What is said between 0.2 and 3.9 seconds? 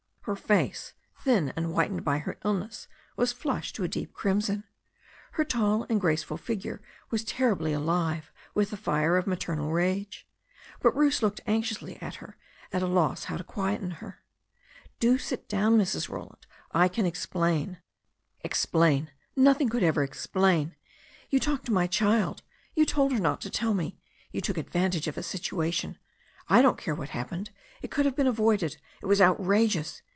Her face, thin and whitened by her illness, was flushed to a